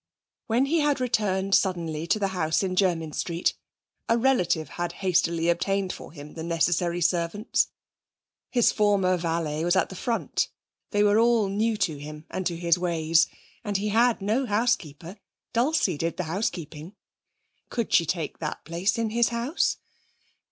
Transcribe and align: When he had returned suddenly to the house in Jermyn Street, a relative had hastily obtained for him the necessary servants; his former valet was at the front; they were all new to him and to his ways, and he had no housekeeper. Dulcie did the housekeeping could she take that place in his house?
When 0.47 0.65
he 0.65 0.79
had 0.79 0.99
returned 0.99 1.53
suddenly 1.53 2.07
to 2.07 2.17
the 2.17 2.29
house 2.29 2.63
in 2.63 2.75
Jermyn 2.75 3.13
Street, 3.13 3.53
a 4.09 4.17
relative 4.17 4.69
had 4.69 4.93
hastily 5.05 5.47
obtained 5.47 5.93
for 5.93 6.11
him 6.11 6.33
the 6.33 6.41
necessary 6.41 7.01
servants; 7.01 7.67
his 8.49 8.71
former 8.71 9.15
valet 9.15 9.63
was 9.63 9.75
at 9.75 9.89
the 9.89 9.95
front; 9.95 10.47
they 10.89 11.03
were 11.03 11.19
all 11.19 11.49
new 11.49 11.77
to 11.77 11.97
him 11.97 12.25
and 12.31 12.47
to 12.47 12.57
his 12.57 12.79
ways, 12.79 13.27
and 13.63 13.77
he 13.77 13.89
had 13.89 14.23
no 14.23 14.47
housekeeper. 14.47 15.17
Dulcie 15.53 15.99
did 15.99 16.17
the 16.17 16.23
housekeeping 16.23 16.95
could 17.69 17.93
she 17.93 18.07
take 18.07 18.39
that 18.39 18.65
place 18.65 18.97
in 18.97 19.11
his 19.11 19.29
house? 19.29 19.77